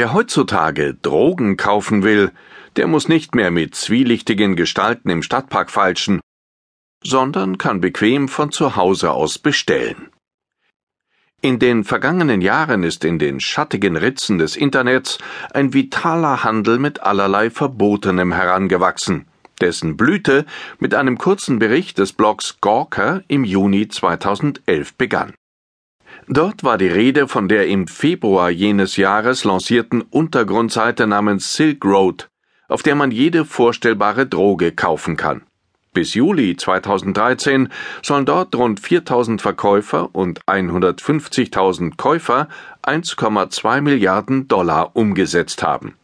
Wer 0.00 0.14
heutzutage 0.14 0.94
Drogen 0.94 1.58
kaufen 1.58 2.02
will, 2.02 2.32
der 2.76 2.86
muss 2.86 3.06
nicht 3.06 3.34
mehr 3.34 3.50
mit 3.50 3.74
zwielichtigen 3.74 4.56
Gestalten 4.56 5.10
im 5.10 5.22
Stadtpark 5.22 5.70
falschen, 5.70 6.22
sondern 7.04 7.58
kann 7.58 7.82
bequem 7.82 8.26
von 8.26 8.50
zu 8.50 8.76
Hause 8.76 9.10
aus 9.10 9.38
bestellen. 9.38 10.08
In 11.42 11.58
den 11.58 11.84
vergangenen 11.84 12.40
Jahren 12.40 12.82
ist 12.82 13.04
in 13.04 13.18
den 13.18 13.40
schattigen 13.40 13.98
Ritzen 13.98 14.38
des 14.38 14.56
Internets 14.56 15.18
ein 15.52 15.74
vitaler 15.74 16.44
Handel 16.44 16.78
mit 16.78 17.02
allerlei 17.02 17.50
Verbotenem 17.50 18.32
herangewachsen, 18.32 19.26
dessen 19.60 19.98
Blüte 19.98 20.46
mit 20.78 20.94
einem 20.94 21.18
kurzen 21.18 21.58
Bericht 21.58 21.98
des 21.98 22.14
Blogs 22.14 22.56
Gawker 22.62 23.22
im 23.28 23.44
Juni 23.44 23.88
2011 23.88 24.94
begann. 24.94 25.34
Dort 26.32 26.62
war 26.62 26.78
die 26.78 26.86
Rede 26.86 27.26
von 27.26 27.48
der 27.48 27.66
im 27.66 27.88
Februar 27.88 28.50
jenes 28.50 28.96
Jahres 28.96 29.42
lancierten 29.42 30.00
Untergrundseite 30.00 31.08
namens 31.08 31.54
Silk 31.54 31.84
Road, 31.84 32.30
auf 32.68 32.84
der 32.84 32.94
man 32.94 33.10
jede 33.10 33.44
vorstellbare 33.44 34.28
Droge 34.28 34.70
kaufen 34.70 35.16
kann. 35.16 35.42
Bis 35.92 36.14
Juli 36.14 36.56
2013 36.56 37.68
sollen 38.00 38.26
dort 38.26 38.54
rund 38.54 38.78
4000 38.78 39.42
Verkäufer 39.42 40.14
und 40.14 40.44
150.000 40.44 41.96
Käufer 41.96 42.46
1,2 42.84 43.80
Milliarden 43.80 44.46
Dollar 44.46 44.94
umgesetzt 44.94 45.64
haben. 45.64 45.96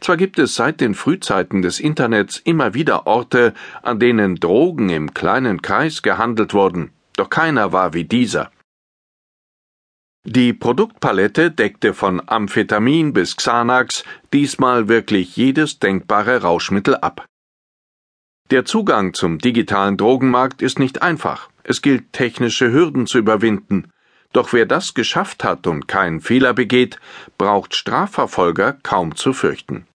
Zwar 0.00 0.16
gibt 0.16 0.36
es 0.40 0.56
seit 0.56 0.80
den 0.80 0.96
Frühzeiten 0.96 1.62
des 1.62 1.78
Internets 1.78 2.38
immer 2.38 2.74
wieder 2.74 3.06
Orte, 3.06 3.54
an 3.82 4.00
denen 4.00 4.34
Drogen 4.34 4.88
im 4.88 5.14
kleinen 5.14 5.62
Kreis 5.62 6.02
gehandelt 6.02 6.54
wurden, 6.54 6.90
doch 7.14 7.30
keiner 7.30 7.72
war 7.72 7.94
wie 7.94 8.02
dieser. 8.02 8.50
Die 10.26 10.52
Produktpalette 10.52 11.50
deckte 11.50 11.94
von 11.94 12.20
Amphetamin 12.26 13.14
bis 13.14 13.36
Xanax 13.36 14.04
diesmal 14.34 14.86
wirklich 14.86 15.34
jedes 15.34 15.78
denkbare 15.78 16.42
Rauschmittel 16.42 16.94
ab. 16.96 17.24
Der 18.50 18.66
Zugang 18.66 19.14
zum 19.14 19.38
digitalen 19.38 19.96
Drogenmarkt 19.96 20.60
ist 20.60 20.78
nicht 20.78 21.00
einfach. 21.00 21.48
Es 21.62 21.80
gilt, 21.80 22.12
technische 22.12 22.70
Hürden 22.70 23.06
zu 23.06 23.16
überwinden. 23.16 23.90
Doch 24.34 24.52
wer 24.52 24.66
das 24.66 24.92
geschafft 24.92 25.42
hat 25.42 25.66
und 25.66 25.88
keinen 25.88 26.20
Fehler 26.20 26.52
begeht, 26.52 27.00
braucht 27.38 27.74
Strafverfolger 27.74 28.74
kaum 28.82 29.16
zu 29.16 29.32
fürchten. 29.32 29.86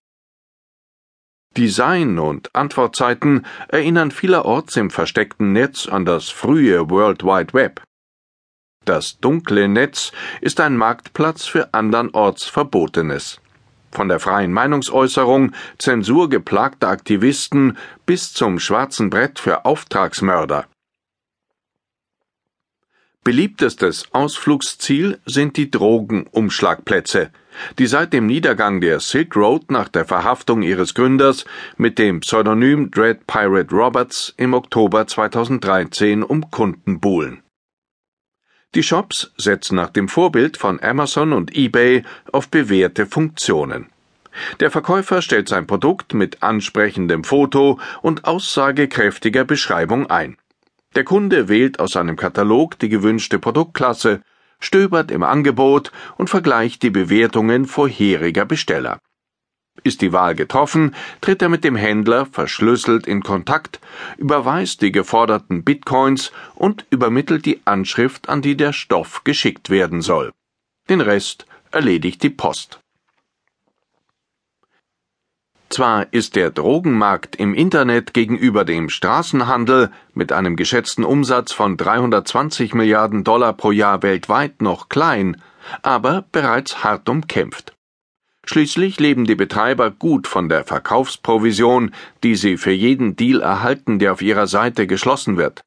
Design 1.55 2.17
und 2.17 2.53
Antwortzeiten 2.55 3.45
erinnern 3.67 4.09
vielerorts 4.09 4.75
im 4.75 4.89
versteckten 4.89 5.53
Netz 5.53 5.87
an 5.87 6.03
das 6.03 6.29
frühe 6.29 6.89
World 6.89 7.23
Wide 7.23 7.53
Web. 7.53 7.81
Das 8.85 9.19
dunkle 9.19 9.67
Netz 9.67 10.11
ist 10.41 10.59
ein 10.61 10.77
Marktplatz 10.77 11.45
für 11.45 11.73
andernorts 11.73 12.45
Verbotenes. 12.45 13.41
Von 13.91 14.09
der 14.09 14.19
freien 14.19 14.53
Meinungsäußerung, 14.53 15.53
zensurgeplagter 15.79 16.89
Aktivisten 16.89 17.77
bis 18.05 18.33
zum 18.33 18.59
schwarzen 18.59 19.09
Brett 19.09 19.39
für 19.39 19.65
Auftragsmörder. 19.65 20.67
Beliebtestes 23.23 24.05
Ausflugsziel 24.11 25.17
sind 25.25 25.57
die 25.57 25.71
Drogenumschlagplätze, 25.71 27.31
die 27.79 27.87
seit 27.87 28.13
dem 28.13 28.27
Niedergang 28.27 28.81
der 28.81 28.99
Silk 28.99 29.35
Road 29.35 29.71
nach 29.71 29.87
der 29.87 30.05
Verhaftung 30.05 30.61
ihres 30.61 30.93
Gründers 30.93 31.45
mit 31.75 31.97
dem 31.97 32.19
Pseudonym 32.19 32.91
Dread 32.91 33.25
Pirate 33.25 33.73
Roberts 33.73 34.35
im 34.37 34.53
Oktober 34.53 35.07
2013 35.07 36.21
um 36.21 36.51
Kunden 36.51 36.99
buhlen. 36.99 37.41
Die 38.73 38.83
Shops 38.83 39.31
setzen 39.37 39.75
nach 39.75 39.89
dem 39.89 40.09
Vorbild 40.09 40.57
von 40.57 40.81
Amazon 40.81 41.33
und 41.33 41.55
eBay 41.55 42.03
auf 42.31 42.49
bewährte 42.49 43.05
Funktionen. 43.05 43.87
Der 44.59 44.71
Verkäufer 44.71 45.21
stellt 45.21 45.47
sein 45.47 45.67
Produkt 45.67 46.13
mit 46.13 46.43
ansprechendem 46.43 47.23
Foto 47.23 47.79
und 48.01 48.25
aussagekräftiger 48.25 49.45
Beschreibung 49.45 50.09
ein. 50.09 50.37
Der 50.95 51.03
Kunde 51.03 51.47
wählt 51.49 51.79
aus 51.79 51.91
seinem 51.91 52.15
Katalog 52.15 52.79
die 52.79 52.89
gewünschte 52.89 53.39
Produktklasse, 53.39 54.21
stöbert 54.59 55.11
im 55.11 55.23
Angebot 55.23 55.91
und 56.17 56.29
vergleicht 56.29 56.83
die 56.83 56.89
Bewertungen 56.89 57.65
vorheriger 57.65 58.45
Besteller. 58.45 58.99
Ist 59.83 60.01
die 60.01 60.13
Wahl 60.13 60.35
getroffen, 60.35 60.95
tritt 61.21 61.41
er 61.41 61.49
mit 61.49 61.63
dem 61.63 61.75
Händler 61.75 62.25
verschlüsselt 62.25 63.07
in 63.07 63.21
Kontakt, 63.21 63.79
überweist 64.17 64.81
die 64.81 64.91
geforderten 64.91 65.63
Bitcoins 65.63 66.31
und 66.55 66.85
übermittelt 66.89 67.45
die 67.45 67.61
Anschrift, 67.65 68.29
an 68.29 68.41
die 68.41 68.57
der 68.57 68.73
Stoff 68.73 69.23
geschickt 69.23 69.69
werden 69.69 70.01
soll. 70.01 70.31
Den 70.89 71.01
Rest 71.01 71.45
erledigt 71.71 72.23
die 72.23 72.29
Post. 72.29 72.79
Zwar 75.69 76.13
ist 76.13 76.35
der 76.35 76.51
Drogenmarkt 76.51 77.35
im 77.35 77.53
Internet 77.53 78.13
gegenüber 78.13 78.63
dem 78.63 78.87
Straßenhandel 78.87 79.91
mit 80.13 80.31
einem 80.31 80.55
geschätzten 80.55 81.03
Umsatz 81.03 81.51
von 81.51 81.75
320 81.75 82.73
Milliarden 82.73 83.23
Dollar 83.23 83.51
pro 83.51 83.71
Jahr 83.71 84.01
weltweit 84.01 84.61
noch 84.61 84.89
klein, 84.89 85.41
aber 85.81 86.23
bereits 86.31 86.83
hart 86.83 87.09
umkämpft. 87.09 87.74
Schließlich 88.45 88.99
leben 88.99 89.25
die 89.25 89.35
Betreiber 89.35 89.91
gut 89.91 90.27
von 90.27 90.49
der 90.49 90.63
Verkaufsprovision, 90.63 91.91
die 92.23 92.35
sie 92.35 92.57
für 92.57 92.71
jeden 92.71 93.15
Deal 93.15 93.41
erhalten, 93.41 93.99
der 93.99 94.13
auf 94.13 94.21
ihrer 94.21 94.47
Seite 94.47 94.87
geschlossen 94.87 95.37
wird. 95.37 95.63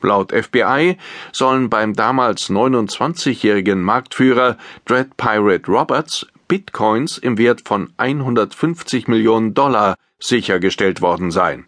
Laut 0.00 0.32
FBI 0.32 0.96
sollen 1.32 1.70
beim 1.70 1.94
damals 1.94 2.50
29-jährigen 2.50 3.80
Marktführer 3.80 4.58
Dread 4.84 5.16
Pirate 5.16 5.70
Roberts 5.70 6.26
Bitcoins 6.46 7.18
im 7.18 7.38
Wert 7.38 7.62
von 7.66 7.92
150 7.96 9.08
Millionen 9.08 9.54
Dollar 9.54 9.96
sichergestellt 10.20 11.00
worden 11.00 11.30
sein. 11.30 11.66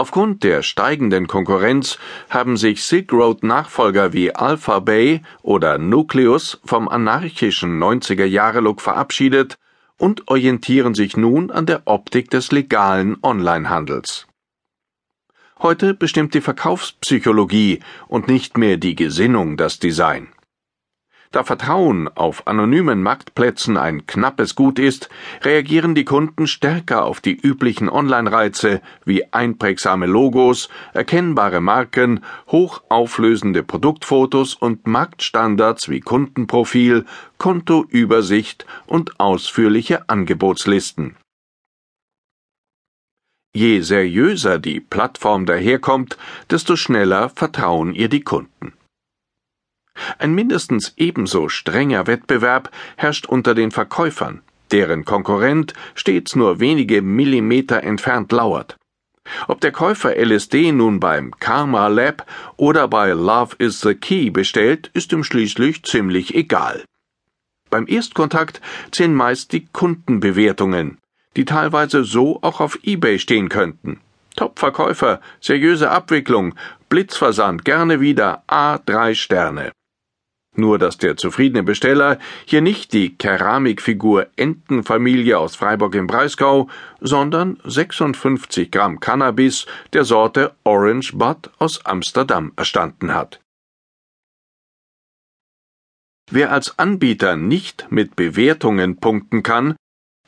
Aufgrund 0.00 0.44
der 0.44 0.62
steigenden 0.62 1.26
Konkurrenz 1.26 1.98
haben 2.30 2.56
sich 2.56 2.84
Silk 2.84 3.12
Road 3.12 3.42
Nachfolger 3.42 4.14
wie 4.14 4.34
Alpha 4.34 4.78
Bay 4.78 5.20
oder 5.42 5.76
Nucleus 5.76 6.58
vom 6.64 6.88
anarchischen 6.88 7.78
90er 7.78 8.24
Jahre 8.24 8.60
Look 8.60 8.80
verabschiedet 8.80 9.58
und 9.98 10.26
orientieren 10.28 10.94
sich 10.94 11.18
nun 11.18 11.50
an 11.50 11.66
der 11.66 11.82
Optik 11.84 12.30
des 12.30 12.50
legalen 12.50 13.18
Onlinehandels. 13.20 14.26
Heute 15.58 15.92
bestimmt 15.92 16.32
die 16.32 16.40
Verkaufspsychologie 16.40 17.80
und 18.08 18.26
nicht 18.26 18.56
mehr 18.56 18.78
die 18.78 18.94
Gesinnung 18.94 19.58
das 19.58 19.80
Design. 19.80 20.28
Da 21.32 21.44
Vertrauen 21.44 22.08
auf 22.08 22.48
anonymen 22.48 23.04
Marktplätzen 23.04 23.76
ein 23.76 24.04
knappes 24.04 24.56
Gut 24.56 24.80
ist, 24.80 25.08
reagieren 25.42 25.94
die 25.94 26.04
Kunden 26.04 26.48
stärker 26.48 27.04
auf 27.04 27.20
die 27.20 27.36
üblichen 27.36 27.88
Online-Reize 27.88 28.82
wie 29.04 29.32
einprägsame 29.32 30.06
Logos, 30.06 30.68
erkennbare 30.92 31.60
Marken, 31.60 32.24
hochauflösende 32.50 33.62
Produktfotos 33.62 34.54
und 34.54 34.88
Marktstandards 34.88 35.88
wie 35.88 36.00
Kundenprofil, 36.00 37.04
Kontoübersicht 37.38 38.66
und 38.86 39.20
ausführliche 39.20 40.08
Angebotslisten. 40.08 41.14
Je 43.54 43.82
seriöser 43.82 44.58
die 44.58 44.80
Plattform 44.80 45.46
daherkommt, 45.46 46.18
desto 46.50 46.74
schneller 46.74 47.28
vertrauen 47.28 47.94
ihr 47.94 48.08
die 48.08 48.22
Kunden. 48.22 48.72
Ein 50.18 50.34
mindestens 50.34 50.94
ebenso 50.96 51.48
strenger 51.48 52.06
Wettbewerb 52.06 52.70
herrscht 52.96 53.26
unter 53.26 53.54
den 53.54 53.70
Verkäufern, 53.70 54.42
deren 54.70 55.04
Konkurrent 55.04 55.74
stets 55.94 56.36
nur 56.36 56.60
wenige 56.60 57.02
Millimeter 57.02 57.82
entfernt 57.82 58.32
lauert. 58.32 58.76
Ob 59.48 59.60
der 59.60 59.72
Käufer 59.72 60.16
LSD 60.16 60.72
nun 60.72 60.98
beim 60.98 61.32
Karma 61.38 61.88
Lab 61.88 62.26
oder 62.56 62.88
bei 62.88 63.10
Love 63.10 63.54
is 63.58 63.80
the 63.80 63.94
Key 63.94 64.30
bestellt, 64.30 64.90
ist 64.92 65.12
ihm 65.12 65.24
schließlich 65.24 65.84
ziemlich 65.84 66.34
egal. 66.34 66.84
Beim 67.68 67.86
Erstkontakt 67.86 68.60
zählen 68.90 69.14
meist 69.14 69.52
die 69.52 69.66
Kundenbewertungen, 69.66 70.98
die 71.36 71.44
teilweise 71.44 72.02
so 72.02 72.40
auch 72.42 72.60
auf 72.60 72.78
eBay 72.82 73.18
stehen 73.18 73.48
könnten. 73.48 74.00
Top-Verkäufer, 74.36 75.20
seriöse 75.40 75.90
Abwicklung, 75.90 76.54
Blitzversand, 76.88 77.64
gerne 77.64 78.00
wieder 78.00 78.42
A3 78.48 79.14
Sterne. 79.14 79.70
Nur 80.56 80.78
dass 80.78 80.98
der 80.98 81.16
zufriedene 81.16 81.62
Besteller 81.62 82.18
hier 82.44 82.60
nicht 82.60 82.92
die 82.92 83.16
Keramikfigur 83.16 84.26
Entenfamilie 84.36 85.38
aus 85.38 85.54
Freiburg 85.54 85.94
im 85.94 86.06
Breisgau, 86.06 86.68
sondern 87.00 87.58
56 87.64 88.70
Gramm 88.70 88.98
Cannabis 88.98 89.66
der 89.92 90.04
Sorte 90.04 90.54
Orange 90.64 91.12
Bud 91.16 91.50
aus 91.58 91.84
Amsterdam 91.86 92.52
erstanden 92.56 93.14
hat. 93.14 93.40
Wer 96.32 96.52
als 96.52 96.78
Anbieter 96.78 97.36
nicht 97.36 97.86
mit 97.90 98.14
Bewertungen 98.16 98.96
punkten 98.96 99.42
kann, 99.42 99.76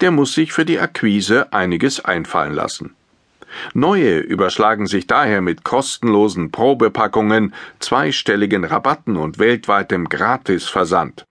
der 0.01 0.11
muss 0.11 0.35
sich 0.35 0.53
für 0.53 0.65
die 0.65 0.81
Akquise 0.81 1.53
einiges 1.53 2.05
einfallen 2.05 2.55
lassen. 2.55 2.97
Neue 3.75 4.19
überschlagen 4.19 4.87
sich 4.87 5.07
daher 5.07 5.41
mit 5.41 5.65
kostenlosen 5.65 6.51
Probepackungen, 6.51 7.55
zweistelligen 7.79 8.65
Rabatten 8.65 9.17
und 9.17 9.39
weltweitem 9.39 10.09
Gratisversand. 10.09 11.25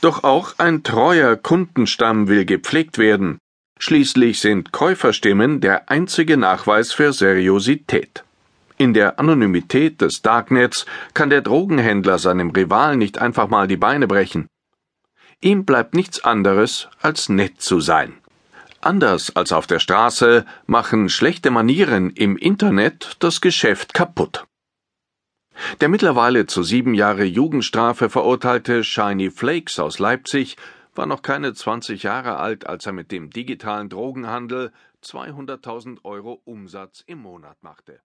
Doch 0.00 0.24
auch 0.24 0.54
ein 0.58 0.82
treuer 0.82 1.36
Kundenstamm 1.36 2.28
will 2.28 2.44
gepflegt 2.44 2.98
werden. 2.98 3.38
Schließlich 3.78 4.40
sind 4.40 4.72
Käuferstimmen 4.72 5.60
der 5.60 5.90
einzige 5.90 6.36
Nachweis 6.36 6.92
für 6.92 7.12
Seriosität. 7.12 8.24
In 8.78 8.94
der 8.94 9.20
Anonymität 9.20 10.00
des 10.00 10.22
Darknets 10.22 10.86
kann 11.14 11.30
der 11.30 11.40
Drogenhändler 11.40 12.18
seinem 12.18 12.50
Rivalen 12.50 12.98
nicht 12.98 13.18
einfach 13.18 13.48
mal 13.48 13.68
die 13.68 13.76
Beine 13.76 14.08
brechen. 14.08 14.48
Ihm 15.40 15.64
bleibt 15.64 15.94
nichts 15.94 16.24
anderes, 16.24 16.88
als 17.00 17.28
nett 17.28 17.60
zu 17.60 17.80
sein. 17.80 18.14
Anders 18.84 19.36
als 19.36 19.52
auf 19.52 19.68
der 19.68 19.78
Straße 19.78 20.44
machen 20.66 21.08
schlechte 21.08 21.52
Manieren 21.52 22.10
im 22.10 22.36
Internet 22.36 23.16
das 23.20 23.40
Geschäft 23.40 23.94
kaputt. 23.94 24.44
Der 25.80 25.88
mittlerweile 25.88 26.46
zu 26.46 26.64
sieben 26.64 26.92
Jahre 26.94 27.22
Jugendstrafe 27.22 28.10
verurteilte 28.10 28.82
Shiny 28.82 29.30
Flakes 29.30 29.78
aus 29.78 30.00
Leipzig 30.00 30.56
war 30.96 31.06
noch 31.06 31.22
keine 31.22 31.54
20 31.54 32.02
Jahre 32.02 32.38
alt, 32.38 32.66
als 32.66 32.84
er 32.84 32.92
mit 32.92 33.12
dem 33.12 33.30
digitalen 33.30 33.88
Drogenhandel 33.88 34.72
200.000 35.04 35.98
Euro 36.02 36.42
Umsatz 36.44 37.04
im 37.06 37.20
Monat 37.20 37.62
machte. 37.62 38.00